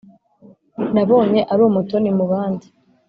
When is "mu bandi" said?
2.17-2.67